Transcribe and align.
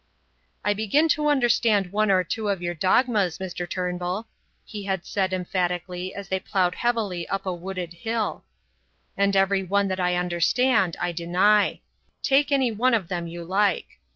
"I 0.65 0.73
begin 0.73 1.07
to 1.09 1.27
understand 1.27 1.91
one 1.91 2.09
or 2.09 2.23
two 2.23 2.49
of 2.49 2.59
your 2.59 2.73
dogmas, 2.73 3.37
Mr. 3.37 3.69
Turnbull," 3.69 4.25
he 4.65 4.85
had 4.85 5.05
said 5.05 5.31
emphatically 5.31 6.11
as 6.15 6.27
they 6.27 6.39
ploughed 6.39 6.73
heavily 6.73 7.27
up 7.29 7.45
a 7.45 7.53
wooded 7.53 7.93
hill. 7.93 8.43
"And 9.15 9.35
every 9.35 9.61
one 9.61 9.89
that 9.89 9.99
I 9.99 10.15
understand 10.15 10.97
I 10.99 11.11
deny. 11.11 11.81
Take 12.23 12.51
any 12.51 12.71
one 12.71 12.95
of 12.95 13.09
them 13.09 13.27
you 13.27 13.43
like. 13.45 13.99